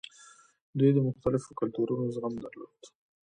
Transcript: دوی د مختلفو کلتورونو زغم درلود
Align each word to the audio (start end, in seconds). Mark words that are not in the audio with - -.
دوی 0.79 0.91
د 0.93 0.99
مختلفو 1.07 1.57
کلتورونو 1.59 2.11
زغم 2.15 2.33
درلود 2.43 2.79